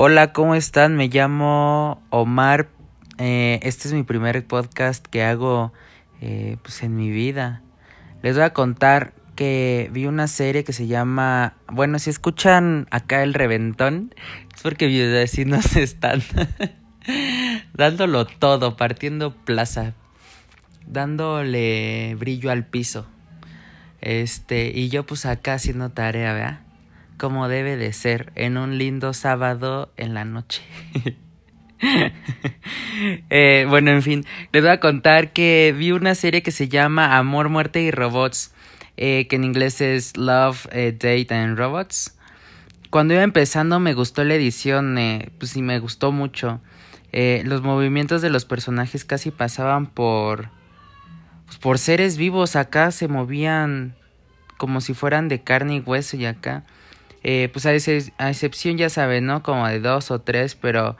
[0.00, 0.94] Hola, ¿cómo están?
[0.94, 2.68] Me llamo Omar.
[3.18, 5.72] Eh, este es mi primer podcast que hago
[6.20, 7.62] eh, pues en mi vida.
[8.22, 11.56] Les voy a contar que vi una serie que se llama...
[11.66, 14.14] Bueno, si escuchan acá el reventón,
[14.54, 16.22] es porque mis vecinos están
[17.74, 19.94] dándolo todo, partiendo plaza,
[20.86, 23.08] dándole brillo al piso.
[24.00, 26.67] Este, y yo pues acá haciendo tarea, ¿verdad?
[27.18, 30.62] Como debe de ser, en un lindo sábado en la noche.
[33.30, 37.18] eh, bueno, en fin, les voy a contar que vi una serie que se llama
[37.18, 38.54] Amor, Muerte y Robots,
[38.96, 42.16] eh, que en inglés es Love, eh, Date and Robots.
[42.90, 44.96] Cuando iba empezando me gustó la edición,
[45.38, 46.60] pues sí me gustó mucho.
[47.12, 50.50] Los movimientos de los personajes casi pasaban por
[51.46, 53.96] pues por seres vivos acá se movían
[54.56, 56.64] como si fueran de carne y hueso y acá
[57.22, 60.96] eh, pues a, excepción ya saben no como de dos o tres pero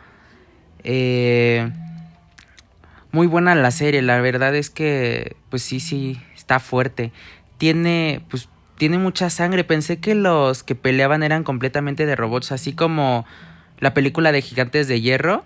[0.84, 1.70] eh,
[3.12, 4.02] muy buena la serie.
[4.02, 7.12] La verdad es que pues sí sí está fuerte.
[7.58, 9.64] Tiene pues tiene mucha sangre.
[9.64, 13.26] Pensé que los que peleaban eran completamente de robots así como
[13.78, 15.44] la película de gigantes de hierro.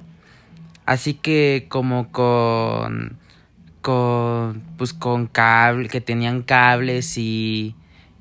[0.86, 3.18] Así que como con
[3.80, 7.74] con pues con cable que tenían cables y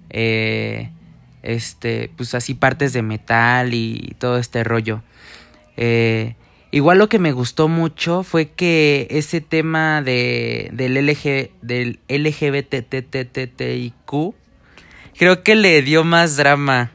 [0.09, 0.91] eh,
[1.43, 5.01] este pues así partes de metal y todo este rollo
[5.77, 6.35] eh,
[6.71, 13.93] igual lo que me gustó mucho fue que ese tema de del LG del LGBTTTIQ
[15.17, 16.91] creo que le dio más drama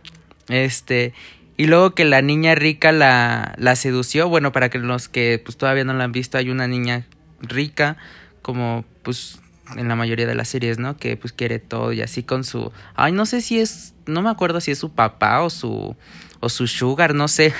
[0.49, 1.13] este
[1.57, 5.57] y luego que la niña rica la, la sedució bueno para que los que pues
[5.57, 7.07] todavía no la han visto hay una niña
[7.41, 7.97] rica
[8.43, 9.41] como pues
[9.77, 10.97] en la mayoría de las series, ¿no?
[10.97, 12.73] Que pues quiere todo y así con su...
[12.95, 13.95] Ay, no sé si es...
[14.07, 15.97] No me acuerdo si es su papá o su...
[16.41, 17.53] O su sugar, no sé.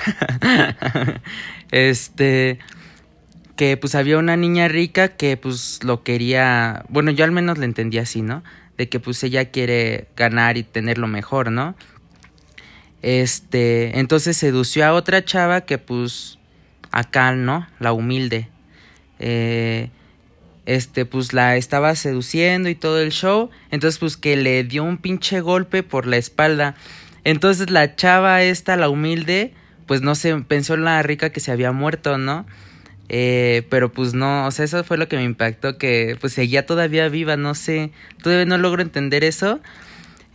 [1.71, 2.59] este...
[3.55, 6.85] Que pues había una niña rica que pues lo quería...
[6.89, 8.43] Bueno, yo al menos le entendí así, ¿no?
[8.77, 11.75] De que pues ella quiere ganar y tener lo mejor, ¿no?
[13.01, 13.99] Este...
[13.99, 16.37] Entonces sedució a otra chava que pues...
[16.91, 17.67] Acá, ¿no?
[17.79, 18.49] La humilde.
[19.19, 19.89] Eh
[20.67, 24.97] este pues la estaba seduciendo y todo el show, entonces pues que le dio un
[24.97, 26.75] pinche golpe por la espalda.
[27.23, 29.53] Entonces la chava esta, la humilde,
[29.85, 32.45] pues no se pensó en la rica que se había muerto, ¿no?
[33.09, 36.65] Eh, pero pues no, o sea, eso fue lo que me impactó, que pues seguía
[36.65, 37.91] todavía viva, no sé,
[38.21, 39.61] todavía no logro entender eso.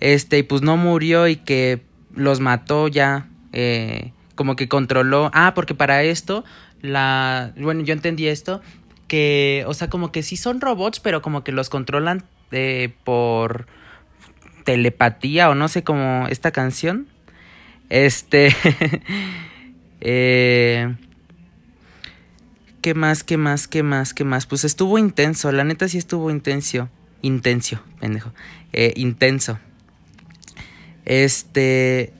[0.00, 1.82] Este, y pues no murió y que
[2.14, 5.30] los mató ya, eh, como que controló.
[5.34, 6.44] Ah, porque para esto,
[6.80, 8.62] la, bueno, yo entendí esto,
[9.12, 13.66] que, o sea, como que sí son robots, pero como que los controlan eh, por
[14.64, 17.06] telepatía o no sé, como esta canción.
[17.90, 18.56] Este...
[20.00, 20.94] eh,
[22.80, 24.46] ¿Qué más, qué más, qué más, qué más?
[24.46, 26.88] Pues estuvo intenso, la neta sí estuvo intenso.
[27.20, 28.32] Intenso, pendejo.
[28.72, 29.58] Eh, intenso.
[31.04, 32.14] Este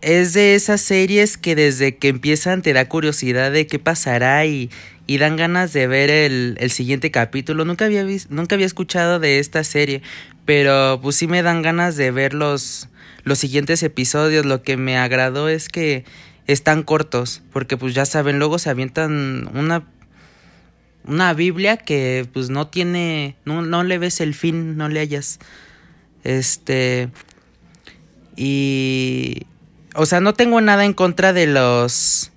[0.00, 4.70] es de esas series que desde que empiezan te da curiosidad de qué pasará y,
[5.06, 7.64] y dan ganas de ver el, el siguiente capítulo.
[7.64, 10.02] Nunca había, nunca había escuchado de esta serie,
[10.44, 12.88] pero pues sí me dan ganas de ver los,
[13.24, 14.46] los siguientes episodios.
[14.46, 16.04] Lo que me agradó es que
[16.46, 19.84] están cortos, porque pues ya saben, luego se avientan una
[21.08, 25.38] una Biblia que pues no tiene no, no le ves el fin, no le hayas
[26.24, 27.10] este
[28.36, 29.46] y
[29.94, 32.32] o sea, no tengo nada en contra de los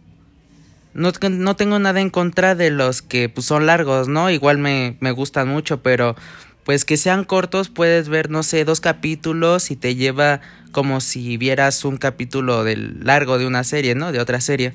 [0.93, 4.29] no, no tengo nada en contra de los que pues, son largos, ¿no?
[4.29, 6.15] Igual me, me gustan mucho, pero
[6.63, 10.41] pues que sean cortos puedes ver, no sé, dos capítulos y te lleva
[10.71, 14.11] como si vieras un capítulo del largo de una serie, ¿no?
[14.11, 14.73] De otra serie.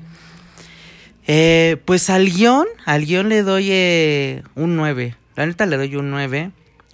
[1.27, 5.15] Eh, pues al guion, al guion le doy eh, un 9.
[5.35, 6.51] La neta le doy un 9.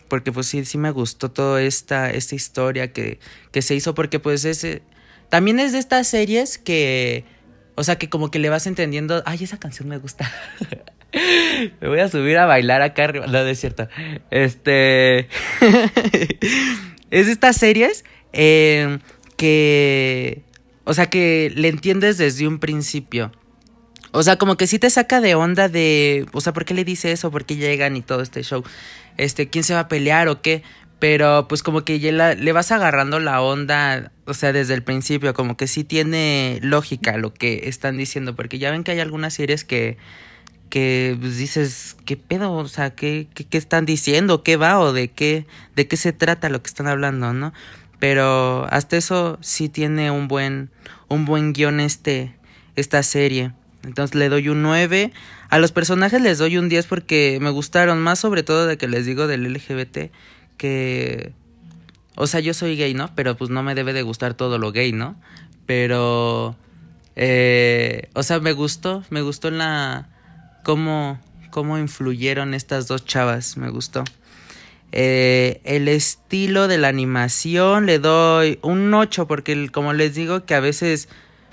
[0.08, 3.20] Porque pues sí, sí me gustó toda esta, esta historia que,
[3.52, 3.96] que se hizo.
[3.96, 4.82] Porque pues ese...
[5.30, 7.24] También es de estas series que
[7.76, 10.32] o sea que como que le vas entendiendo, ay, esa canción me gusta.
[11.82, 13.28] me voy a subir a bailar acá arriba.
[13.28, 13.88] No, es cierto.
[14.30, 15.20] Este.
[17.12, 18.04] es de estas series
[18.34, 19.00] eh,
[19.38, 20.44] que.
[20.84, 23.32] O sea que le entiendes desde un principio.
[24.12, 26.26] O sea, como que sí te saca de onda de.
[26.34, 27.32] O sea, ¿por qué le dice eso?
[27.32, 28.64] ¿Por qué llegan y todo este show?
[29.18, 30.64] Este, ¿quién se va a pelear o qué?
[31.02, 35.34] Pero pues como que ya le vas agarrando la onda, o sea, desde el principio,
[35.34, 39.34] como que sí tiene lógica lo que están diciendo, porque ya ven que hay algunas
[39.34, 39.98] series que,
[40.70, 42.54] que pues, dices, ¿qué pedo?
[42.54, 44.44] O sea, ¿qué, ¿qué, qué, están diciendo?
[44.44, 44.80] ¿Qué va?
[44.80, 47.52] ¿O de qué, de qué se trata lo que están hablando, no?
[47.98, 50.70] Pero hasta eso sí tiene un buen,
[51.08, 52.36] un buen guion este,
[52.76, 53.54] esta serie.
[53.84, 55.12] Entonces le doy un 9.
[55.50, 58.88] A los personajes les doy un 10 porque me gustaron más sobre todo de que
[58.88, 60.12] les digo del LGBT
[60.58, 61.34] que...
[62.16, 63.14] O sea, yo soy gay, ¿no?
[63.16, 65.16] Pero pues no me debe de gustar todo lo gay, ¿no?
[65.66, 66.56] Pero...
[67.16, 70.10] Eh, o sea, me gustó, me gustó la...
[70.64, 71.20] cómo,
[71.50, 74.04] cómo influyeron estas dos chavas, me gustó.
[74.94, 80.54] Eh, el estilo de la animación le doy un 8 porque como les digo que
[80.54, 81.08] a veces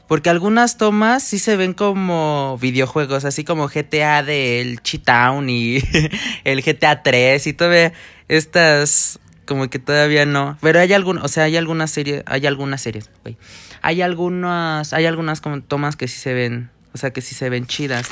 [0.09, 5.79] porque algunas tomas sí se ven como videojuegos, así como GTA del Cheatown y
[6.45, 7.93] el GTA 3 y todavía
[8.29, 10.59] estas como que todavía no.
[10.61, 13.37] Pero hay algunas, o sea, hay algunas series, hay algunas series, güey.
[13.81, 17.67] Hay algunas, hay algunas tomas que sí se ven, o sea, que sí se ven
[17.67, 18.09] chidas.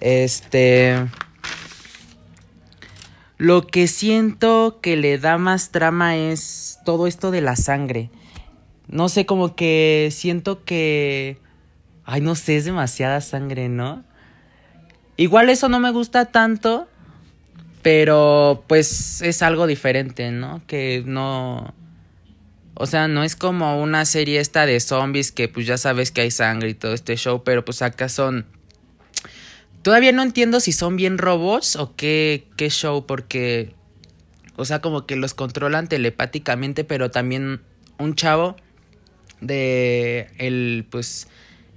[0.00, 1.06] Este
[3.38, 8.10] lo que siento que le da más trama es todo esto de la sangre.
[8.88, 11.38] No sé, como que siento que...
[12.04, 14.04] Ay, no sé, es demasiada sangre, ¿no?
[15.18, 16.88] Igual eso no me gusta tanto,
[17.86, 20.60] pero pues es algo diferente, ¿no?
[20.66, 21.72] Que no...
[22.74, 26.22] O sea, no es como una serie esta de zombies que pues ya sabes que
[26.22, 28.44] hay sangre y todo este show, pero pues acá son...
[29.82, 33.72] Todavía no entiendo si son bien robots o qué, qué show, porque...
[34.56, 37.60] O sea, como que los controlan telepáticamente, pero también
[37.98, 38.56] un chavo
[39.40, 41.28] de el pues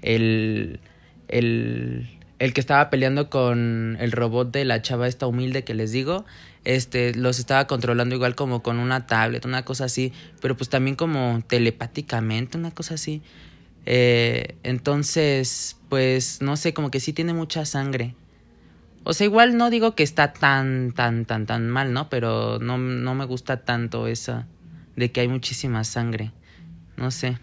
[0.01, 0.79] el
[1.27, 5.91] el el que estaba peleando con el robot de la chava esta humilde que les
[5.91, 6.25] digo,
[6.65, 10.95] este, los estaba controlando igual como con una tablet, una cosa así, pero pues también
[10.95, 13.21] como telepáticamente, una cosa así.
[13.86, 18.15] Eh, entonces, pues no sé, como que sí tiene mucha sangre.
[19.03, 22.09] O sea, igual no digo que está tan, tan, tan, tan mal, ¿no?
[22.09, 24.47] Pero no, no me gusta tanto esa
[24.95, 26.31] de que hay muchísima sangre.
[26.97, 27.38] No sé.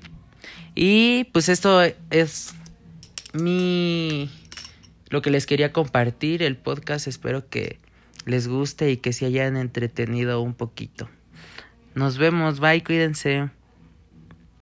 [0.74, 2.54] Y pues esto es
[3.32, 4.30] mi...
[5.16, 7.06] lo que les quería compartir, el podcast.
[7.06, 7.78] Espero que
[8.26, 11.08] les guste y que se hayan entretenido un poquito.
[11.94, 13.48] Nos vemos, bye, cuídense.